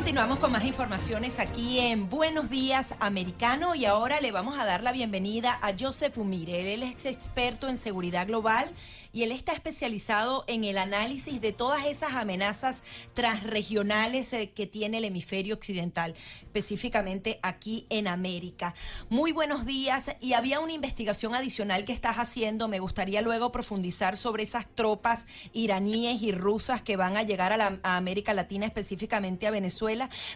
Continuamos 0.00 0.38
con 0.38 0.50
más 0.50 0.64
informaciones 0.64 1.38
aquí 1.38 1.78
en 1.78 2.08
Buenos 2.08 2.48
Días 2.48 2.94
Americano 3.00 3.74
y 3.74 3.84
ahora 3.84 4.18
le 4.22 4.32
vamos 4.32 4.58
a 4.58 4.64
dar 4.64 4.82
la 4.82 4.92
bienvenida 4.92 5.58
a 5.60 5.74
Joseph 5.78 6.16
Umire. 6.16 6.72
Él 6.72 6.82
es 6.82 7.04
experto 7.04 7.68
en 7.68 7.76
seguridad 7.76 8.26
global 8.26 8.74
y 9.12 9.24
él 9.24 9.32
está 9.32 9.52
especializado 9.52 10.44
en 10.46 10.64
el 10.64 10.78
análisis 10.78 11.40
de 11.40 11.52
todas 11.52 11.86
esas 11.86 12.14
amenazas 12.14 12.82
transregionales 13.14 14.32
eh, 14.32 14.50
que 14.50 14.66
tiene 14.66 14.98
el 14.98 15.04
hemisferio 15.04 15.54
occidental, 15.54 16.14
específicamente 16.42 17.38
aquí 17.42 17.86
en 17.90 18.06
América. 18.06 18.74
Muy 19.08 19.32
buenos 19.32 19.66
días 19.66 20.16
y 20.20 20.34
había 20.34 20.60
una 20.60 20.72
investigación 20.72 21.34
adicional 21.34 21.84
que 21.84 21.92
estás 21.92 22.16
haciendo. 22.16 22.68
Me 22.68 22.78
gustaría 22.78 23.20
luego 23.20 23.50
profundizar 23.50 24.16
sobre 24.16 24.44
esas 24.44 24.66
tropas 24.74 25.26
iraníes 25.52 26.22
y 26.22 26.32
rusas 26.32 26.82
que 26.82 26.96
van 26.96 27.16
a 27.16 27.22
llegar 27.22 27.52
a, 27.52 27.56
la, 27.56 27.78
América 27.82 28.32
Latina, 28.32 28.66
específicamente 28.66 29.46
a 29.46 29.50
Venezuela, 29.50 29.89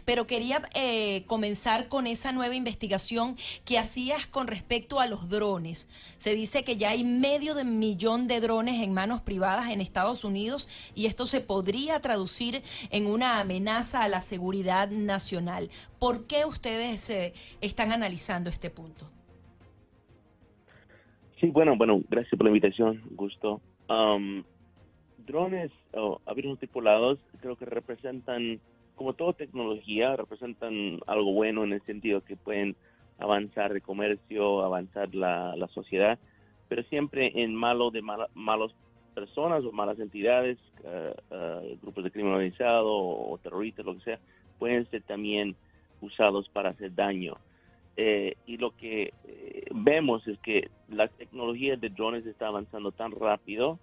pero 0.05 0.27
quería 0.27 0.63
eh, 0.75 1.25
comenzar 1.27 1.89
con 1.89 2.07
esa 2.07 2.33
nueva 2.33 2.55
investigación 2.55 3.37
que 3.65 3.79
hacías 3.79 4.27
con 4.27 4.47
respecto 4.47 5.01
a 5.01 5.07
los 5.07 5.29
drones. 5.29 5.89
Se 6.19 6.35
dice 6.35 6.65
que 6.65 6.77
ya 6.77 6.91
hay 6.91 7.05
medio 7.05 7.55
de 7.55 7.65
millón 7.65 8.27
de 8.27 8.41
drones 8.41 8.83
en 8.83 8.93
manos 8.93 9.21
privadas 9.23 9.71
en 9.71 9.81
Estados 9.81 10.25
Unidos 10.25 10.69
y 10.95 11.07
esto 11.07 11.27
se 11.27 11.41
podría 11.41 12.01
traducir 12.01 12.63
en 12.91 13.07
una 13.07 13.41
amenaza 13.41 14.03
a 14.03 14.09
la 14.09 14.21
seguridad 14.21 14.91
nacional. 14.91 15.71
¿Por 15.99 16.27
qué 16.27 16.45
ustedes 16.45 17.09
eh, 17.11 17.35
están 17.61 17.93
analizando 17.93 18.51
este 18.51 18.71
punto? 18.71 19.11
Sí, 21.41 21.51
bueno, 21.51 21.77
bueno, 21.77 22.01
gracias 22.09 22.37
por 22.39 22.45
la 22.45 22.51
invitación, 22.51 23.03
gusto. 23.11 23.61
Drones 25.27 25.71
o 25.93 26.21
aviones 26.27 26.59
tripulados 26.59 27.19
creo 27.41 27.57
que 27.57 27.65
representan, 27.65 28.61
como 28.95 29.13
toda 29.15 29.33
tecnología, 29.33 30.17
representan 30.17 31.01
algo 31.07 31.33
bueno 31.33 31.65
en 31.65 31.73
el 31.73 31.83
sentido 31.83 32.23
que 32.23 32.37
pueden 32.37 32.77
avanzar 33.19 33.73
el 33.73 33.83
comercio, 33.83 34.63
avanzar 34.63 35.15
la, 35.15 35.69
sociedad 35.73 36.19
pero 36.69 36.83
siempre 36.85 37.31
en 37.35 37.55
malo 37.55 37.91
de 37.91 38.03
malas 38.03 38.73
personas 39.15 39.65
o 39.65 39.71
malas 39.71 39.99
entidades, 40.01 40.59
eh, 40.83 41.15
eh, 41.31 41.79
grupos 41.81 42.05
de 42.05 42.11
crimen 42.11 42.33
organizado 42.33 42.91
o, 42.91 43.39
terroristas, 43.39 43.85
lo 43.85 43.95
que 43.95 44.01
sea, 44.01 44.19
pueden 44.59 44.89
ser 44.91 45.03
también 45.03 45.55
usados 46.01 46.49
para 46.49 46.71
hacer 46.71 46.95
daño. 46.95 47.37
Eh, 47.97 48.35
y 48.47 48.57
lo 48.57 48.71
que 48.73 49.13
vemos 49.73 50.27
es 50.27 50.39
que 50.41 50.69
la 50.89 51.07
tecnología 51.07 51.77
de 51.77 51.91
drones 51.91 52.27
está 52.27 52.49
avanzando 52.49 52.91
tan 52.91 53.13
rápido 53.13 53.79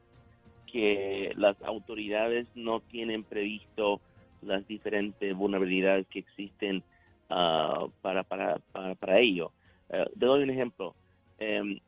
que 0.70 1.32
las 1.38 1.62
autoridades 1.62 2.48
no 2.56 2.82
tienen 2.82 3.24
previsto 3.24 4.02
las 4.42 4.68
diferentes 4.68 5.36
vulnerabilidades 5.36 6.08
que 6.08 6.20
existen 6.20 6.84
ah, 7.30 7.88
para, 8.02 8.24
para, 8.24 8.60
para, 8.72 8.96
para, 8.96 9.20
ello. 9.20 9.52
te 9.90 10.26
doy 10.26 10.44
un 10.44 10.50
ejemplo. 10.50 10.96
Em, 11.40 11.80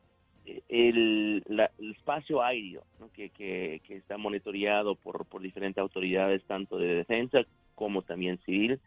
el, 0.68 1.42
espacio 1.78 2.42
aéreo 2.42 2.84
que, 3.14 3.30
que, 3.30 3.80
está 3.88 4.18
monitoreado 4.18 4.94
por, 4.94 5.24
por 5.26 5.40
diferentes 5.40 5.80
autoridades, 5.80 6.44
tanto 6.44 6.76
de 6.78 6.96
defensa 6.96 7.40
como 7.74 8.02
también 8.02 8.38
civil, 8.44 8.80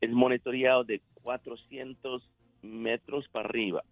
es 0.00 0.10
monitoreado 0.10 0.84
de 0.84 1.00
400 1.22 2.28
metros 2.62 3.28
para 3.28 3.48
arriba. 3.48 3.82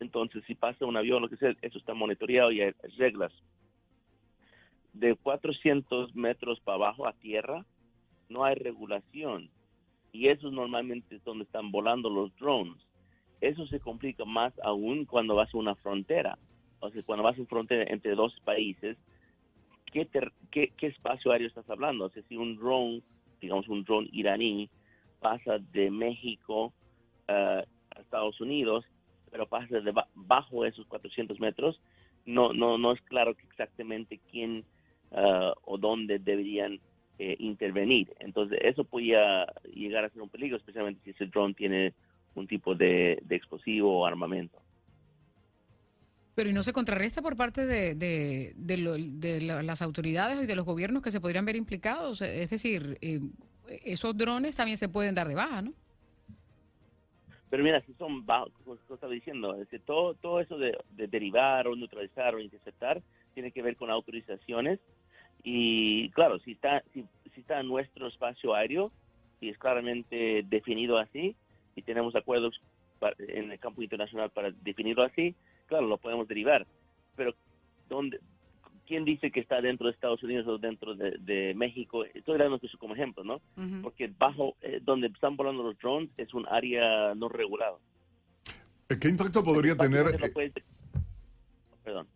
Entonces, 0.00 0.44
si 0.46 0.54
pasa 0.54 0.86
un 0.86 0.96
avión, 0.96 1.22
lo 1.22 1.28
que 1.28 1.36
sea, 1.36 1.54
eso 1.62 1.78
está 1.78 1.94
monitoreado 1.94 2.52
y 2.52 2.60
hay 2.60 2.72
reglas. 2.98 3.32
De 4.92 5.14
400 5.14 6.14
metros 6.14 6.60
para 6.60 6.76
abajo 6.76 7.06
a 7.06 7.12
tierra, 7.14 7.64
no 8.28 8.44
hay 8.44 8.54
regulación. 8.54 9.50
Y 10.12 10.28
eso 10.28 10.50
normalmente 10.50 11.16
es 11.16 11.24
donde 11.24 11.44
están 11.44 11.70
volando 11.70 12.08
los 12.08 12.34
drones 12.36 12.86
eso 13.40 13.66
se 13.66 13.80
complica 13.80 14.24
más 14.24 14.52
aún 14.62 15.04
cuando 15.04 15.34
vas 15.34 15.52
a 15.52 15.58
una 15.58 15.74
frontera. 15.76 16.38
O 16.80 16.90
sea, 16.90 17.02
cuando 17.02 17.22
vas 17.22 17.36
a 17.36 17.40
una 17.40 17.48
frontera 17.48 17.84
entre 17.88 18.14
dos 18.14 18.34
países, 18.44 18.96
¿qué, 19.92 20.08
qué, 20.50 20.86
espacio 20.86 21.32
aéreo 21.32 21.48
estás 21.48 21.68
hablando? 21.68 22.06
O 22.06 22.10
sea, 22.10 22.22
si 22.28 22.36
un 22.36 22.56
drone, 22.56 23.02
digamos 23.40 23.68
un 23.68 23.84
drone 23.84 24.08
iraní, 24.12 24.68
pasa 25.20 25.58
de 25.72 25.90
México 25.90 26.72
eh, 27.28 27.64
a 27.90 28.00
Estados 28.00 28.40
Unidos, 28.40 28.84
pero 29.30 29.46
pasa 29.46 29.80
de 29.80 29.92
bajo 30.14 30.64
esos 30.64 30.86
400 30.86 31.40
metros, 31.40 31.80
no, 32.24 32.52
no, 32.52 32.78
no 32.78 32.92
es 32.92 33.00
claro 33.02 33.32
exactamente 33.50 34.20
quién 34.30 34.64
eh, 35.12 35.52
o 35.64 35.78
dónde 35.78 36.18
deberían 36.18 36.80
eh, 37.18 37.36
intervenir. 37.38 38.12
Entonces, 38.20 38.58
eso 38.62 38.84
podría 38.84 39.46
llegar 39.72 40.04
a 40.04 40.10
ser 40.10 40.22
un 40.22 40.28
peligro, 40.28 40.56
especialmente 40.56 41.00
si 41.04 41.10
ese 41.10 41.26
drone 41.26 41.54
tiene 41.54 41.94
un 42.34 42.46
tipo 42.46 42.74
de, 42.74 43.22
explosivo 43.30 44.00
o 44.00 44.06
armamento. 44.06 44.58
Pero 46.34 46.50
¿y 46.50 46.52
no 46.52 46.62
se 46.62 46.74
contrarresta 46.74 47.22
por 47.22 47.36
parte 47.36 47.64
de, 47.64 47.94
de, 47.94 49.62
las 49.62 49.80
autoridades 49.80 50.42
y 50.42 50.46
de 50.46 50.54
los 50.54 50.66
gobiernos 50.66 51.02
que 51.02 51.10
se 51.10 51.20
podrían 51.20 51.46
ver 51.46 51.56
implicados? 51.56 52.20
Es 52.20 52.50
decir, 52.50 52.98
eh, 53.00 53.20
esos 53.84 54.16
drones 54.16 54.54
también 54.54 54.76
se 54.76 54.88
pueden 54.88 55.14
dar 55.14 55.28
de 55.28 55.34
baja, 55.34 55.62
¿no? 55.62 55.72
Pero 57.48 57.62
mira, 57.62 57.80
si 57.82 57.94
son 57.94 58.26
bajos, 58.26 58.52
como 58.64 58.76
estaba 58.94 59.12
diciendo, 59.12 59.56
todo, 59.84 60.14
todo 60.14 60.40
eso 60.40 60.58
de, 60.58 60.76
derivar 60.90 61.68
o 61.68 61.76
neutralizar 61.76 62.34
o 62.34 62.40
interceptar 62.40 63.00
tiene 63.34 63.52
que 63.52 63.62
ver 63.62 63.76
con 63.76 63.90
autorizaciones. 63.90 64.80
Y 65.48 66.10
claro, 66.10 66.40
si 66.40 66.52
está, 66.52 66.82
si, 66.92 67.04
si 67.32 67.40
está 67.40 67.60
en 67.60 67.68
nuestro 67.68 68.08
espacio 68.08 68.52
aéreo, 68.52 68.90
y 69.40 69.48
es 69.48 69.58
claramente 69.58 70.44
definido 70.48 70.98
así, 70.98 71.36
y 71.76 71.82
tenemos 71.82 72.16
acuerdos 72.16 72.60
en 73.18 73.52
el 73.52 73.58
campo 73.60 73.80
internacional 73.80 74.30
para 74.30 74.50
definirlo 74.50 75.04
así, 75.04 75.36
claro, 75.66 75.86
lo 75.86 75.98
podemos 75.98 76.26
derivar. 76.26 76.66
Pero, 77.14 77.32
¿dónde, 77.88 78.18
¿quién 78.88 79.04
dice 79.04 79.30
que 79.30 79.38
está 79.38 79.60
dentro 79.60 79.86
de 79.86 79.92
Estados 79.92 80.20
Unidos 80.24 80.48
o 80.48 80.58
dentro 80.58 80.96
de, 80.96 81.54
México? 81.54 82.04
Estoy 82.04 82.38
dando 82.38 82.58
eso 82.60 82.76
como 82.76 82.94
ejemplo, 82.94 83.22
¿no? 83.22 83.40
Porque 83.84 84.10
bajo 84.18 84.56
eh, 84.62 84.80
donde 84.82 85.06
están 85.06 85.36
volando 85.36 85.62
los 85.62 85.78
drones 85.78 86.10
es 86.16 86.34
un 86.34 86.44
área 86.48 87.14
no 87.14 87.28
regulada. 87.28 87.76
¿Qué 89.00 89.08
impacto 89.08 89.44
podría 89.44 89.76
tener? 89.76 90.06
Perdón, 91.86 92.08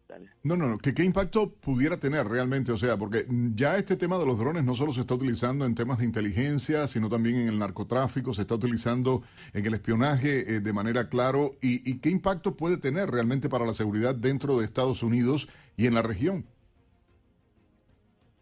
No, 0.42 0.56
no, 0.56 0.66
no. 0.66 0.78
¿Qué, 0.78 0.92
¿Qué 0.92 1.04
impacto 1.04 1.48
pudiera 1.48 1.96
tener 1.96 2.26
realmente? 2.26 2.72
O 2.72 2.76
sea, 2.76 2.96
porque 2.96 3.24
ya 3.54 3.78
este 3.78 3.94
tema 3.94 4.18
de 4.18 4.26
los 4.26 4.36
drones 4.36 4.64
no 4.64 4.74
solo 4.74 4.90
se 4.90 5.02
está 5.02 5.14
utilizando 5.14 5.64
en 5.64 5.76
temas 5.76 6.00
de 6.00 6.06
inteligencia, 6.06 6.88
sino 6.88 7.08
también 7.08 7.36
en 7.36 7.46
el 7.46 7.58
narcotráfico, 7.60 8.34
se 8.34 8.40
está 8.40 8.56
utilizando 8.56 9.22
en 9.54 9.64
el 9.64 9.74
espionaje 9.74 10.56
eh, 10.56 10.58
de 10.58 10.72
manera 10.72 11.08
claro. 11.08 11.52
¿Y, 11.62 12.00
qué 12.00 12.10
impacto 12.10 12.56
puede 12.56 12.78
tener 12.78 13.10
realmente 13.10 13.48
para 13.48 13.64
la 13.64 13.72
seguridad 13.72 14.16
dentro 14.16 14.58
de 14.58 14.64
Estados 14.64 15.04
Unidos 15.04 15.48
y 15.76 15.86
en 15.86 15.94
la 15.94 16.02
región? 16.02 16.46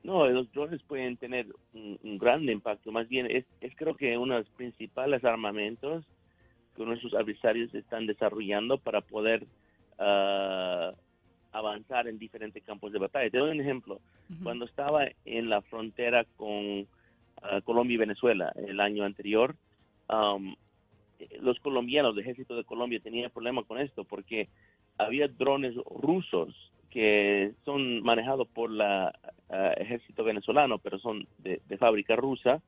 No, 0.05 0.27
los 0.29 0.51
drones 0.53 0.83
pueden 0.85 1.19
tener 1.19 1.47
un, 1.75 2.17
gran 2.17 2.49
impacto. 2.49 2.91
Más 2.91 3.07
bien, 3.07 3.27
es, 3.31 3.45
es, 3.61 3.77
creo 3.77 3.95
que 3.95 4.17
uno 4.17 4.33
de 4.33 4.41
los 4.41 4.51
principales 4.53 5.23
armamentos 5.27 6.07
que 6.75 6.87
nuestros 6.87 7.13
adversarios 7.13 7.75
están 7.75 8.07
desarrollando 8.07 8.79
para 8.79 9.03
poder 9.03 9.47
uh, 9.99 10.97
avanzar 11.53 12.09
en 12.09 12.19
diferentes 12.19 12.63
campos 12.65 12.93
de 12.93 12.99
batalla. 12.99 13.31
Te 13.31 13.39
doy 13.39 13.51
un 13.51 13.61
ejemplo. 13.61 14.01
Cuando 14.43 14.67
estaba 14.67 15.07
en 15.25 15.49
la 15.49 15.63
frontera 15.63 16.25
con 16.37 16.87
ah, 17.43 17.61
Colombia 17.65 17.95
y 17.95 17.99
Venezuela 17.99 18.53
el 18.57 18.81
año 18.81 19.05
anterior, 19.05 19.55
um, 20.11 20.55
los 21.41 21.59
colombianos, 21.61 22.15
el 22.15 22.21
ejército 22.21 22.55
de 22.55 22.65
Colombia 22.65 23.01
tenía 23.01 23.31
problemas 23.31 23.65
con 23.67 23.79
esto 23.79 24.05
porque 24.05 24.49
había 24.99 25.29
drones 25.29 25.75
rusos 25.87 26.55
que 26.91 27.53
son 27.65 28.03
manejados 28.03 28.49
por 28.49 28.71
el 28.71 28.81
ah, 28.81 29.13
ejército 29.77 30.25
venezolano, 30.25 30.79
pero 30.79 30.99
son 30.99 31.27
de, 31.39 31.61
fábrica 31.79 32.17
rusa, 32.17 32.61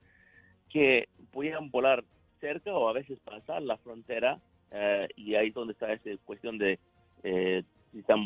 que 0.70 1.08
podían 1.32 1.70
volar 1.70 2.04
cerca 2.40 2.72
o 2.72 2.88
a 2.88 2.92
veces 2.92 3.18
pasar 3.20 3.62
la 3.62 3.76
frontera 3.78 4.38
uh, 4.72 5.06
y 5.16 5.34
ahí 5.34 5.48
es 5.48 5.54
donde 5.54 5.72
está 5.74 5.92
esa 5.92 6.10
cuestión 6.24 6.56
de 6.56 6.78
eh, 7.22 7.64
están 7.98 8.24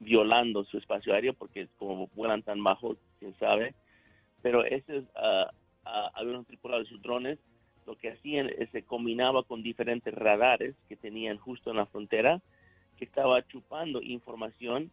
violando 0.00 0.64
su 0.64 0.78
espacio 0.78 1.14
aéreo 1.14 1.34
porque 1.34 1.68
como 1.78 2.08
vuelan 2.14 2.42
tan 2.42 2.62
bajo, 2.62 2.96
quién 3.18 3.34
sabe. 3.38 3.74
Pero 4.42 4.64
ese 4.64 4.98
uh, 4.98 5.02
uh, 5.86 6.10
aviones 6.14 6.46
tripulados 6.46 6.86
de 6.86 6.90
sus 6.90 7.02
drones 7.02 7.38
lo 7.86 7.96
que 7.96 8.12
hacían 8.12 8.50
es 8.58 8.70
se 8.70 8.82
combinaba 8.82 9.42
con 9.42 9.62
diferentes 9.62 10.14
radares 10.14 10.74
que 10.88 10.96
tenían 10.96 11.36
justo 11.36 11.70
en 11.70 11.76
la 11.76 11.86
frontera 11.86 12.40
que 12.96 13.04
estaba 13.04 13.46
chupando 13.46 14.00
información 14.00 14.90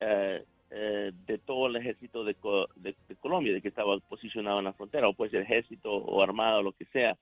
eh, 0.00 0.42
de 0.70 1.38
todo 1.38 1.66
el 1.66 1.76
ejército 1.76 2.24
de, 2.24 2.36
de, 2.76 3.16
Colombia, 3.16 3.52
de 3.52 3.60
que 3.60 3.68
estaba 3.68 3.98
posicionado 3.98 4.60
en 4.60 4.66
la 4.66 4.72
frontera, 4.72 5.08
o 5.08 5.14
puede 5.14 5.32
ser 5.32 5.42
ejército 5.42 5.92
o 5.92 6.22
armada 6.22 6.58
o 6.58 6.62
lo 6.62 6.72
que 6.72 6.84
sea. 6.86 7.18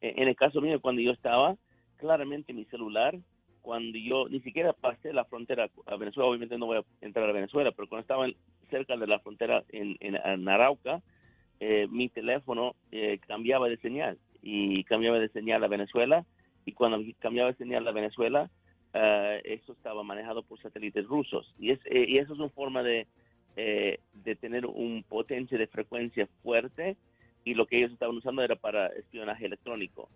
en 0.00 0.28
el 0.28 0.36
caso 0.36 0.60
mío, 0.60 0.80
cuando 0.80 1.00
yo 1.00 1.12
estaba, 1.12 1.56
claramente 1.96 2.52
mi 2.52 2.64
celular, 2.66 3.16
cuando 3.68 3.98
yo 3.98 4.30
ni 4.30 4.40
siquiera 4.40 4.72
pasé 4.72 5.12
la 5.12 5.26
frontera 5.26 5.68
a 5.84 5.96
Venezuela, 5.96 6.30
obviamente 6.30 6.56
no 6.56 6.64
voy 6.64 6.78
a 6.78 7.04
entrar 7.04 7.28
a 7.28 7.34
Venezuela, 7.34 7.70
pero 7.70 7.86
cuando 7.86 8.00
estaba 8.00 8.26
cerca 8.70 8.96
de 8.96 9.06
la 9.06 9.18
frontera 9.18 9.62
en, 9.68 9.94
en, 10.00 10.48
Arauca, 10.48 11.02
eh, 11.60 11.86
mi 11.90 12.08
teléfono 12.08 12.76
eh, 12.92 13.18
cambiaba 13.26 13.68
de 13.68 13.76
señal 13.76 14.16
y 14.40 14.84
cambiaba 14.84 15.18
de 15.18 15.28
señal 15.28 15.62
a 15.64 15.68
Venezuela. 15.68 16.24
Y 16.64 16.72
cuando 16.72 16.98
cambiaba 17.18 17.50
de 17.50 17.58
señal 17.58 17.86
a 17.86 17.92
Venezuela, 17.92 18.48
eh, 18.94 19.42
eso 19.44 19.74
estaba 19.74 20.02
manejado 20.02 20.42
por 20.44 20.58
satélites 20.62 21.04
rusos. 21.04 21.54
Y, 21.58 21.72
es, 21.72 21.80
y 21.90 22.16
eso 22.16 22.32
es 22.32 22.38
una 22.38 22.48
forma 22.48 22.82
de, 22.82 23.06
de 23.54 24.36
tener 24.36 24.64
un 24.64 25.04
potencia 25.06 25.58
de 25.58 25.66
frecuencia 25.66 26.26
fuerte 26.42 26.96
y 27.44 27.54
lo 27.54 27.66
que 27.66 27.78
ellos 27.78 27.92
estaban 27.92 28.16
usando 28.16 28.42
era 28.42 28.56
para 28.56 28.88
espionaje 28.88 29.46
electrónico. 29.46 30.08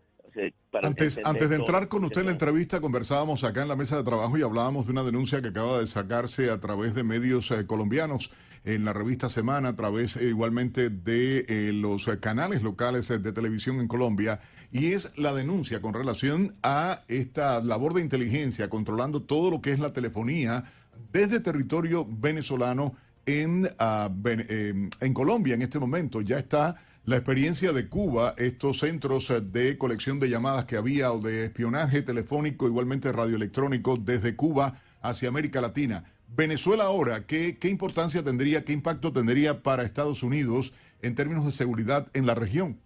Antes, 0.82 1.20
antes 1.24 1.50
de 1.50 1.56
entrar 1.56 1.88
con 1.88 2.04
usted 2.04 2.20
en 2.20 2.26
la 2.26 2.32
entrevista, 2.32 2.80
conversábamos 2.80 3.44
acá 3.44 3.62
en 3.62 3.68
la 3.68 3.76
mesa 3.76 3.96
de 3.96 4.04
trabajo 4.04 4.38
y 4.38 4.42
hablábamos 4.42 4.86
de 4.86 4.92
una 4.92 5.02
denuncia 5.02 5.42
que 5.42 5.48
acaba 5.48 5.78
de 5.78 5.86
sacarse 5.86 6.50
a 6.50 6.58
través 6.58 6.94
de 6.94 7.04
medios 7.04 7.50
eh, 7.50 7.66
colombianos 7.66 8.30
en 8.64 8.84
la 8.84 8.92
revista 8.92 9.28
Semana, 9.28 9.70
a 9.70 9.76
través 9.76 10.16
eh, 10.16 10.28
igualmente 10.28 10.88
de 10.88 11.44
eh, 11.48 11.72
los 11.74 12.06
canales 12.20 12.62
locales 12.62 13.08
de 13.08 13.32
televisión 13.32 13.80
en 13.80 13.88
Colombia, 13.88 14.40
y 14.70 14.92
es 14.92 15.16
la 15.18 15.34
denuncia 15.34 15.82
con 15.82 15.92
relación 15.92 16.54
a 16.62 17.02
esta 17.08 17.60
labor 17.60 17.92
de 17.92 18.00
inteligencia 18.00 18.70
controlando 18.70 19.22
todo 19.22 19.50
lo 19.50 19.60
que 19.60 19.72
es 19.72 19.80
la 19.80 19.92
telefonía 19.92 20.64
desde 21.12 21.40
territorio 21.40 22.06
venezolano 22.08 22.94
en, 23.26 23.68
ah, 23.78 24.10
en 24.24 25.14
Colombia 25.14 25.54
en 25.54 25.62
este 25.62 25.78
momento. 25.78 26.22
Ya 26.22 26.38
está 26.38 26.76
la 27.04 27.16
experiencia 27.16 27.72
de 27.72 27.88
Cuba, 27.88 28.34
estos 28.38 28.78
centros 28.78 29.28
eh, 29.30 29.40
de 29.40 29.76
colección 29.76 30.20
de 30.20 30.28
llamadas 30.28 30.66
que 30.66 30.76
había 30.76 31.12
o 31.12 31.18
de 31.18 31.46
espionaje 31.46 32.02
telefónico, 32.02 32.68
igualmente 32.68 33.10
radioelectrónico, 33.10 33.96
desde 33.96 34.36
Cuba 34.36 34.80
hacia 35.00 35.28
América 35.28 35.60
Latina. 35.60 36.04
Venezuela 36.28 36.84
ahora, 36.84 37.26
¿qué, 37.26 37.58
¿qué, 37.58 37.68
importancia 37.68 38.22
tendría, 38.22 38.64
qué 38.64 38.72
impacto 38.72 39.12
tendría 39.12 39.62
para 39.62 39.82
Estados 39.82 40.22
Unidos 40.22 40.72
en 41.02 41.14
términos 41.14 41.44
de 41.44 41.52
seguridad 41.52 42.06
en 42.14 42.24
la 42.26 42.34
región? 42.34 42.78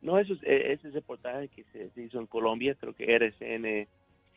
No, 0.00 0.18
eso 0.18 0.34
es, 0.34 0.42
eh, 0.44 0.72
ese 0.72 0.90
reportaje 0.90 1.48
que 1.48 1.64
se, 1.72 2.00
hizo 2.00 2.20
en 2.20 2.26
Colombia, 2.26 2.76
creo 2.78 2.94
que 2.94 3.12
RCN 3.12 3.88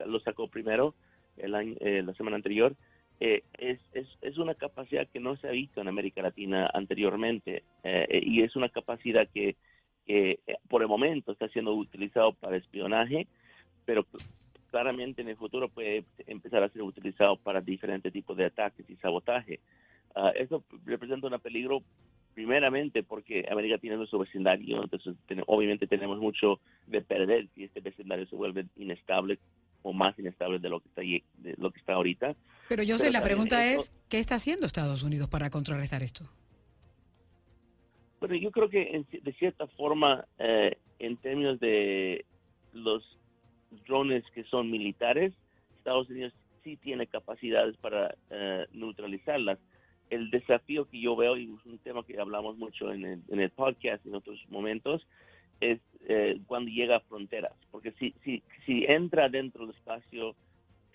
lo 0.06 0.20
sacó 0.22 0.48
primero 0.48 0.96
el 1.38 1.54
año, 1.54 1.76
eh, 1.80 2.02
la 2.04 2.14
semana 2.14 2.38
anterior. 2.38 2.76
Eh, 3.20 3.44
es, 3.58 3.80
es, 3.94 4.08
es, 4.22 4.38
una 4.38 4.54
capacidad 4.54 5.08
que 5.08 5.20
no 5.20 5.36
se 5.38 5.48
ha 5.48 5.52
visto 5.52 5.82
en 5.82 5.88
América 5.88 6.22
Latina 6.22 6.70
anteriormente 6.72 7.64
eh, 7.84 8.22
y 8.22 8.44
es 8.44 8.56
una 8.56 8.70
capacidad 8.70 9.28
que, 9.34 9.56
eh, 10.06 10.38
por 10.70 10.84
el 10.84 10.88
momento 10.88 11.32
está 11.32 11.48
siendo 11.50 11.74
utilizado 11.74 12.34
para 12.34 12.58
espionaje, 12.58 13.28
pero 13.86 14.06
claramente 14.70 15.24
en 15.24 15.30
el 15.30 15.36
futuro 15.36 15.68
puede 15.68 16.06
empezar 16.28 16.62
a 16.62 16.70
ser 16.70 16.84
utilizado 16.84 17.38
para 17.38 17.60
diferentes 17.60 18.14
tipos 18.14 18.38
de 18.38 18.46
ataques 18.46 18.88
y 18.88 18.96
sabotaje. 18.98 19.60
Uh, 20.16 20.30
eso 20.36 20.64
representa 20.86 21.28
un 21.28 21.40
peligro 21.40 21.82
primeramente 22.34 23.02
porque 23.02 23.48
América 23.50 23.80
es 23.82 23.98
nuestro 23.98 24.20
vecindario, 24.20 24.84
entonces 24.84 25.16
obviamente 25.48 25.88
tenemos 25.88 26.20
mucho 26.20 26.60
de 26.86 27.02
perder 27.02 27.48
si 27.56 27.64
este 27.64 27.82
vecindario 27.82 28.28
se 28.28 28.36
vuelve 28.36 28.68
inestable 28.76 29.40
o 29.84 29.94
más 29.94 30.18
inestable 30.20 30.60
de 30.60 30.70
lo 30.70 30.80
que 30.80 30.90
está, 30.90 31.02
de 31.02 31.56
lo 31.58 31.72
que 31.72 31.80
está 31.80 31.94
ahorita. 31.94 32.36
Pero 32.70 32.84
yo 32.84 32.98
sé, 32.98 33.12
la 33.12 33.24
pregunta 33.24 33.66
es, 33.66 33.94
¿qué 34.10 34.20
está 34.20 34.36
haciendo 34.36 34.66
Estados 34.66 35.04
Unidos 35.04 35.30
para 35.30 35.50
contrarrestar 35.50 36.04
esto? 36.04 36.26
Bueno, 38.20 38.36
yo 38.36 38.52
creo 38.52 38.70
que 38.70 39.06
de 39.12 39.34
cierta 39.34 39.68
forma, 39.68 40.26
eh, 40.40 40.78
en 41.00 41.18
términos 41.18 41.60
de 41.60 42.26
los 42.74 43.04
drones 43.88 44.24
que 44.34 44.44
son 44.46 44.72
militares, 44.72 45.34
Estados 45.78 46.10
Unidos 46.10 46.34
sí 46.64 46.78
tiene 46.78 47.08
capacidades 47.08 47.78
para 47.78 48.16
eh, 48.30 48.66
neutralizarlas. 48.74 49.60
El 50.10 50.32
desafío 50.32 50.90
que 50.90 51.00
yo 51.00 51.16
veo, 51.16 51.38
y 51.38 51.44
es 51.44 51.66
un 51.66 51.78
tema 51.80 52.04
que 52.06 52.20
hablamos 52.20 52.58
mucho 52.58 52.92
en 52.92 53.06
el, 53.06 53.22
en 53.30 53.40
el 53.40 53.50
podcast 53.52 54.06
en 54.06 54.16
otros 54.16 54.40
momentos, 54.50 55.06
es 55.60 55.80
eh, 56.08 56.40
cuando 56.48 56.72
llega 56.72 56.98
a 56.98 57.02
fronteras, 57.02 57.54
porque 57.72 57.92
si, 57.94 58.14
si, 58.24 58.44
si 58.66 58.86
entra 58.86 59.30
dentro 59.30 59.66
del 59.66 59.76
espacio 59.76 60.36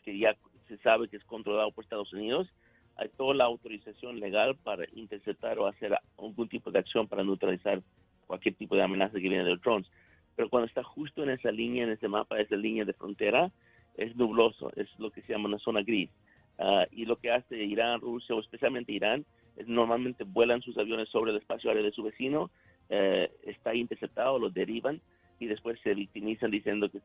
que 0.04 0.16
ya 0.18 0.36
se 0.68 0.78
sabe 0.78 1.08
que 1.08 1.16
es 1.16 1.24
controlado 1.24 1.70
por 1.70 1.84
Estados 1.84 2.12
Unidos, 2.12 2.48
hay 2.96 3.08
toda 3.10 3.34
la 3.34 3.44
autorización 3.44 4.20
legal 4.20 4.56
para 4.56 4.84
interceptar 4.94 5.58
o 5.58 5.66
hacer 5.66 5.96
algún 6.18 6.48
tipo 6.48 6.70
de 6.70 6.78
acción 6.78 7.08
para 7.08 7.24
neutralizar 7.24 7.82
cualquier 8.26 8.54
tipo 8.54 8.76
de 8.76 8.82
amenaza 8.82 9.14
que 9.14 9.28
viene 9.28 9.44
de 9.44 9.56
drones. 9.56 9.90
Pero 10.36 10.48
cuando 10.48 10.66
está 10.66 10.82
justo 10.82 11.22
en 11.22 11.30
esa 11.30 11.50
línea, 11.50 11.84
en 11.84 11.90
ese 11.90 12.08
mapa, 12.08 12.40
esa 12.40 12.56
línea 12.56 12.84
de 12.84 12.94
frontera, 12.94 13.50
es 13.96 14.16
nubloso, 14.16 14.72
es 14.76 14.88
lo 14.98 15.10
que 15.10 15.22
se 15.22 15.32
llama 15.32 15.48
una 15.48 15.58
zona 15.58 15.82
gris. 15.82 16.10
Ah, 16.58 16.86
y 16.90 17.04
lo 17.04 17.16
que 17.16 17.30
hace 17.30 17.62
Irán, 17.62 18.00
Rusia 18.00 18.34
o 18.34 18.40
especialmente 18.40 18.92
Irán 18.92 19.24
es 19.56 19.66
normalmente 19.66 20.24
vuelan 20.24 20.62
sus 20.62 20.78
aviones 20.78 21.08
sobre 21.08 21.32
el 21.32 21.38
espacio 21.38 21.70
aéreo 21.70 21.84
de 21.84 21.92
su 21.92 22.02
vecino 22.02 22.50
eh, 22.94 23.30
está 23.44 23.74
interceptado, 23.74 24.38
lo 24.38 24.50
derivan 24.50 25.00
y 25.40 25.46
después 25.46 25.80
se 25.82 25.94
victimizan 25.94 26.50
diciendo 26.50 26.90
que 26.90 27.00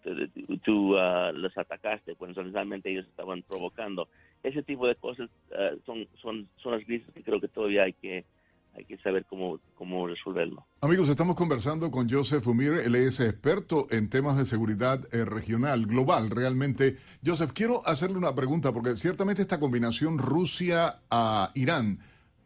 tú, 0.63 0.98
ah, 0.98 1.31
los 1.34 1.57
atacaste 1.57 2.16
cuando 2.16 2.44
realmente 2.44 2.92
ellos 2.92 3.06
estaban 3.07 3.42
provocando. 3.42 4.10
Ese 4.44 4.63
tipo 4.63 4.86
de 4.86 4.95
cosas 4.95 5.30
ah, 5.57 5.72
son, 5.86 6.06
son, 6.22 6.50
son 6.62 6.74
las 6.74 6.86
grises 6.86 7.07
que 7.13 7.24
creo 7.24 7.39
que 7.39 7.48
todavía 7.48 7.84
hay 7.84 7.94
que 7.94 8.25
hay 8.75 8.86
que 8.86 8.98
saber 9.00 9.25
cómo, 9.25 9.60
cómo 9.74 10.06
resolverlo. 10.06 10.63
Amigos, 10.81 11.10
estamos 11.10 11.36
conversando 11.36 11.90
con 11.90 12.07
Joseph 12.07 12.45
Umir, 12.45 12.74
él 12.74 12.94
es 12.94 13.19
experto 13.19 13.88
en 13.90 14.07
temas 14.07 14.38
de 14.38 14.45
seguridad 14.45 15.04
eh, 15.12 15.25
regional, 15.25 15.88
global, 15.88 16.30
realmente. 16.30 16.98
Joseph, 17.25 17.54
quiero 17.56 17.81
hacerle 17.88 18.18
una 18.18 18.36
pregunta, 18.36 18.72
porque 18.72 18.92
ciertamente 18.92 19.42
esta 19.42 19.60
combinación 19.60 20.19
Rusia-Irán 20.19 21.98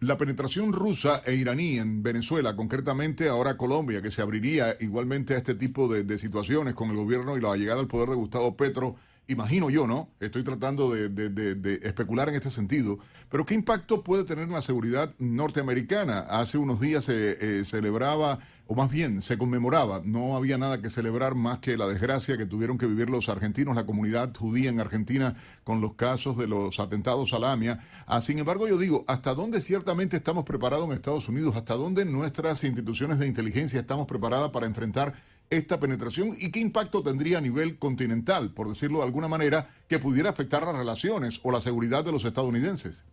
la 0.01 0.17
penetración 0.17 0.73
rusa 0.73 1.21
e 1.27 1.35
iraní 1.35 1.77
en 1.77 2.01
Venezuela, 2.01 2.55
concretamente 2.55 3.29
ahora 3.29 3.55
Colombia, 3.55 4.01
que 4.01 4.09
se 4.09 4.23
abriría 4.23 4.75
igualmente 4.79 5.35
a 5.35 5.37
este 5.37 5.53
tipo 5.53 5.87
de, 5.87 6.17
situaciones 6.17 6.73
con 6.73 6.89
el 6.89 6.95
gobierno 6.95 7.37
y 7.37 7.41
la 7.41 7.55
llegada 7.55 7.79
al 7.79 7.87
poder 7.87 8.09
de 8.09 8.15
Gustavo 8.15 8.57
Petro, 8.57 8.95
imagino 9.27 9.69
yo, 9.69 9.85
¿no? 9.85 10.09
Estoy 10.19 10.43
tratando 10.43 10.91
de, 10.91 11.79
especular 11.83 12.29
en 12.29 12.35
este 12.35 12.49
sentido, 12.49 12.97
pero 13.29 13.45
¿qué 13.45 13.53
impacto 13.53 14.03
puede 14.03 14.23
tener 14.23 14.45
en 14.45 14.53
la 14.53 14.63
seguridad 14.63 15.13
norteamericana? 15.19 16.21
Hace 16.21 16.57
unos 16.57 16.79
días 16.79 17.05
se 17.05 17.59
eh, 17.59 17.63
celebraba 17.63 18.39
o 18.71 18.73
más 18.73 18.89
bien 18.89 19.21
se 19.21 19.37
conmemoraba, 19.37 20.01
no 20.05 20.37
había 20.37 20.57
nada 20.57 20.81
que 20.81 20.89
celebrar 20.89 21.35
más 21.35 21.57
que 21.57 21.75
la 21.75 21.87
desgracia 21.87 22.37
que 22.37 22.45
tuvieron 22.45 22.77
que 22.77 22.85
vivir 22.85 23.09
los 23.09 23.27
argentinos, 23.27 23.75
la 23.75 23.85
comunidad 23.85 24.33
judía 24.33 24.69
en 24.69 24.79
Argentina 24.79 25.35
con 25.65 25.81
los 25.81 25.95
casos 25.95 26.37
de 26.37 26.47
los 26.47 26.79
atentados 26.79 27.33
a 27.33 27.39
la 27.39 27.51
AMIA. 27.51 27.79
Ah, 28.07 28.21
sin 28.21 28.39
embargo, 28.39 28.69
yo 28.69 28.77
digo, 28.77 29.03
¿hasta 29.09 29.35
dónde 29.35 29.59
ciertamente 29.59 30.15
estamos 30.15 30.45
preparados 30.45 30.87
en 30.87 30.93
Estados 30.93 31.27
Unidos? 31.27 31.57
¿Hasta 31.57 31.73
dónde 31.73 32.05
nuestras 32.05 32.63
instituciones 32.63 33.19
de 33.19 33.27
inteligencia 33.27 33.77
estamos 33.77 34.07
preparadas 34.07 34.51
para 34.51 34.67
enfrentar 34.67 35.15
esta 35.49 35.77
penetración 35.77 36.29
y 36.39 36.49
qué 36.49 36.59
impacto 36.61 37.03
tendría 37.03 37.39
a 37.39 37.41
nivel 37.41 37.77
continental, 37.77 38.53
por 38.53 38.69
decirlo 38.69 38.99
de 38.99 39.03
alguna 39.03 39.27
manera, 39.27 39.67
que 39.89 39.99
pudiera 39.99 40.29
afectar 40.29 40.63
las 40.63 40.77
relaciones 40.77 41.41
o 41.43 41.51
la 41.51 41.59
seguridad 41.59 42.05
de 42.05 42.13
los 42.13 42.23
estadounidenses? 42.23 43.05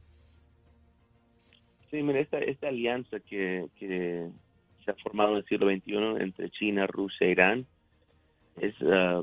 Sí, 1.91 2.01
mira, 2.01 2.21
esta, 2.21 2.69
alianza 2.69 3.19
que 3.19 3.67
se 4.89 4.93
ha 4.93 5.03
formado 5.03 5.33
en 5.33 5.37
el 5.39 5.45
siglo 5.45 5.69
XXI 5.69 6.23
entre 6.23 6.49
China, 6.49 6.87
Rusia 6.87 7.27
e 7.27 7.31
Irán 7.31 7.67
es 8.59 8.81
uh, 8.81 9.23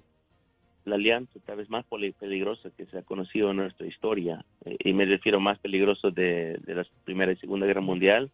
la 0.85 0.95
alianza 0.95 1.39
tal 1.43 1.57
vez 1.57 1.69
más 1.71 1.85
peligrosa 1.87 2.69
que 2.77 2.85
se 2.85 2.99
ha 2.99 3.01
conocido 3.01 3.49
en 3.49 3.57
nuestra 3.57 3.87
historia. 3.87 4.45
Y 4.63 4.93
me 4.93 5.05
refiero 5.05 5.39
más 5.39 5.57
peligroso 5.57 6.11
de, 6.11 6.61
la 6.67 6.85
Primera 7.03 7.31
y 7.31 7.37
Segunda 7.37 7.65
Guerra 7.65 7.81
Mundial 7.81 8.29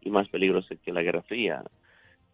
y 0.00 0.10
más 0.10 0.28
peligroso 0.28 0.74
que 0.84 0.92
la 0.92 1.02
Guerra 1.02 1.22
Fría. 1.22 1.62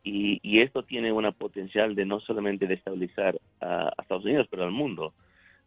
Y, 0.02 0.40
esto 0.60 0.82
tiene 0.84 1.12
una 1.12 1.32
potencial 1.32 1.94
de 1.94 2.06
no 2.06 2.20
solamente 2.20 2.66
destabilizar 2.66 3.38
a, 3.60 3.92
Estados 4.00 4.24
Unidos, 4.24 4.46
pero 4.50 4.64
al 4.64 4.70
mundo. 4.70 5.12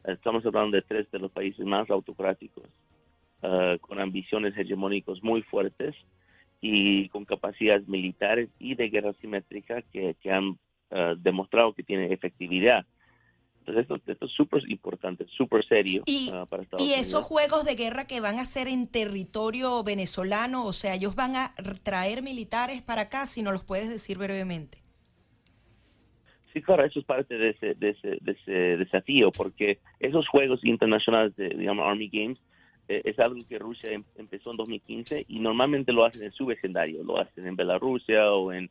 Estamos 0.03 0.43
hablando 0.47 0.75
de 0.75 0.81
tres 0.81 1.09
de 1.11 1.19
los 1.19 1.31
países 1.31 1.63
más 1.63 1.87
autocráticos, 1.91 2.63
uh, 3.43 3.77
con 3.79 3.99
ambiciones 3.99 4.57
hegemónicas 4.57 5.21
muy 5.21 5.43
fuertes 5.43 5.95
y 6.65 7.09
con 7.09 7.25
capacidades 7.25 7.89
militares 7.89 8.49
y 8.57 8.75
de 8.75 8.87
guerra 8.87 9.11
simétrica 9.19 9.81
que, 9.91 10.15
han 10.31 10.57
eh, 10.91 11.15
demostrado 11.17 11.73
que 11.73 11.83
tienen 11.83 12.13
efectividad. 12.13 12.85
Entonces 13.59 13.85
esto, 14.07 14.25
es 14.25 14.31
súper 14.31 14.61
importante, 14.69 15.25
súper 15.35 15.65
serio 15.65 16.03
y, 16.05 16.29
uh, 16.29 16.47
para 16.47 16.63
Estados 16.63 16.85
Y 16.85 16.93
esos 16.93 17.23
juegos 17.25 17.65
de 17.65 17.75
guerra 17.75 18.07
que 18.07 18.21
van 18.21 18.39
a 18.39 18.45
ser 18.45 18.69
en 18.69 18.87
territorio 18.87 19.83
venezolano, 19.83 20.65
o 20.65 20.71
sea, 20.71 20.95
ellos 20.95 21.15
van 21.15 21.35
a 21.35 21.53
traer 21.83 22.21
militares 22.21 22.81
para 22.81 23.03
acá, 23.03 23.25
si 23.25 23.41
no 23.41 23.51
los 23.51 23.65
puedes 23.65 23.89
decir 23.89 24.17
brevemente. 24.17 24.77
Sí, 26.53 26.61
claro, 26.61 26.85
eso 26.85 26.99
es 26.99 27.05
parte 27.05 27.37
de 27.37 27.49
ese, 27.49 27.73
de 27.73 27.89
ese, 27.89 28.17
de 28.21 28.31
ese 28.31 28.51
desafío, 28.77 29.31
porque 29.31 29.79
esos 29.99 30.29
juegos 30.29 30.63
internacionales, 30.63 31.35
de, 31.35 31.49
digamos, 31.49 31.85
Army 31.85 32.09
Games, 32.09 32.39
es 32.87 33.19
algo 33.19 33.39
que 33.47 33.59
Rusia 33.59 33.91
empezó 34.15 34.51
en 34.51 34.57
2015 34.57 35.25
y 35.27 35.39
normalmente 35.39 35.93
lo 35.93 36.05
hacen 36.05 36.23
en 36.23 36.31
su 36.31 36.45
vecindario, 36.45 37.03
lo 37.03 37.19
hacen 37.19 37.47
en 37.47 37.55
Bielorrusia 37.55 38.31
o 38.33 38.51
en 38.51 38.69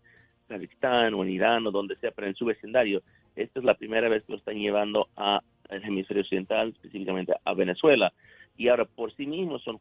Kazajstán 0.49 1.15
o 1.15 1.25
en 1.25 1.31
Irán 1.31 1.67
o 1.67 1.71
donde 1.71 1.97
sea, 1.97 2.11
pero 2.11 2.27
en 2.27 2.35
su 2.35 2.45
vecindario. 2.45 3.03
Esta 3.35 3.61
es 3.61 3.65
la 3.65 3.75
primera 3.75 4.09
vez 4.09 4.25
que 4.25 4.33
lo 4.33 4.39
están 4.39 4.57
llevando 4.57 5.09
al 5.17 5.41
hemisferio 5.69 6.23
occidental, 6.23 6.69
específicamente 6.69 7.33
a 7.45 7.55
Venezuela. 7.55 8.13
Y 8.57 8.69
ahora 8.69 8.85
por 8.85 9.15
sí 9.15 9.27
mismos 9.27 9.63
son 9.63 9.81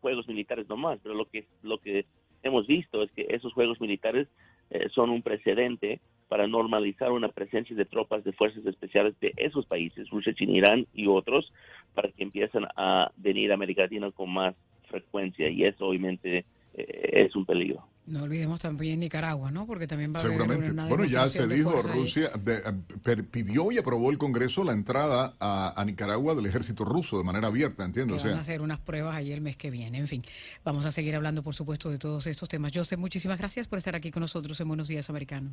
juegos 0.00 0.26
militares 0.26 0.68
nomás, 0.68 0.98
pero 1.02 1.14
lo 1.14 1.26
que, 1.26 1.46
lo 1.62 1.78
que 1.78 2.06
hemos 2.42 2.66
visto 2.66 3.02
es 3.02 3.10
que 3.12 3.26
esos 3.28 3.52
juegos 3.52 3.80
militares 3.80 4.28
eh, 4.70 4.88
son 4.94 5.10
un 5.10 5.22
precedente 5.22 6.00
para 6.28 6.46
normalizar 6.46 7.10
una 7.10 7.28
presencia 7.28 7.74
de 7.74 7.86
tropas 7.86 8.22
de 8.22 8.32
fuerzas 8.32 8.64
especiales 8.66 9.18
de 9.20 9.32
esos 9.36 9.66
países, 9.66 10.10
Rusia, 10.10 10.34
China, 10.34 10.58
Irán 10.58 10.86
y 10.92 11.06
otros, 11.06 11.52
para 11.98 12.12
que 12.12 12.22
empiecen 12.22 12.64
a 12.76 13.10
venir 13.16 13.50
a 13.50 13.54
América 13.54 13.82
Latina 13.82 14.12
con 14.12 14.32
más 14.32 14.54
frecuencia 14.88 15.50
y 15.50 15.64
eso 15.64 15.86
obviamente 15.86 16.44
eh, 16.74 17.24
es 17.26 17.34
un 17.34 17.44
peligro. 17.44 17.88
No 18.06 18.22
olvidemos 18.22 18.60
también 18.60 19.00
Nicaragua, 19.00 19.50
¿no? 19.50 19.66
Porque 19.66 19.88
también 19.88 20.14
va 20.14 20.20
a 20.20 20.22
Seguramente. 20.22 20.68
haber 20.68 20.88
bueno, 20.88 21.04
ya 21.06 21.26
se 21.26 21.48
dijo, 21.48 21.72
Rusia 21.92 22.30
eh, 22.46 23.22
pidió 23.32 23.72
y 23.72 23.78
aprobó 23.78 24.12
el 24.12 24.16
Congreso 24.16 24.62
la 24.62 24.74
entrada 24.74 25.34
a, 25.40 25.84
Nicaragua 25.84 26.36
del 26.36 26.46
ejército 26.46 26.84
ruso 26.84 27.18
de 27.18 27.24
manera 27.24 27.48
abierta, 27.48 27.84
entiendo. 27.84 28.16
van 28.16 28.28
a 28.28 28.40
hacer 28.42 28.62
unas 28.62 28.78
pruebas 28.78 29.16
ahí 29.16 29.32
el 29.32 29.40
mes 29.40 29.56
que 29.56 29.72
viene. 29.72 29.98
En 29.98 30.06
fin, 30.06 30.22
vamos 30.64 30.84
a 30.84 30.92
seguir 30.92 31.16
hablando, 31.16 31.42
por 31.42 31.54
supuesto, 31.56 31.90
de 31.90 31.98
todos 31.98 32.28
estos 32.28 32.48
temas. 32.48 32.70
Joseph, 32.72 33.00
muchísimas 33.00 33.40
gracias 33.40 33.66
por 33.66 33.78
estar 33.78 33.96
aquí 33.96 34.12
con 34.12 34.20
nosotros 34.20 34.60
en 34.60 34.68
Buenos 34.68 34.86
Días 34.86 35.10
Americano. 35.10 35.50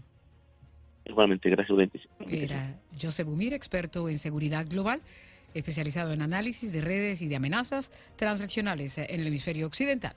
Igualmente, 1.06 1.50
gracias. 1.50 2.08
Era 2.30 2.80
Joseph 3.02 3.26
Bumir, 3.26 3.54
experto 3.54 4.10
en 4.10 4.20
seguridad 4.20 4.68
global, 4.70 5.02
especializado 5.56 6.14
en 6.14 6.22
análisis 6.22 6.72
de 6.72 6.82
redes 6.82 7.24
y 7.24 7.28
de 7.28 7.38
amenazas 7.38 7.92
transaccionales 8.16 9.00
en 9.00 9.20
el 9.20 9.28
hemisferio 9.28 9.66
occidental. 9.66 10.14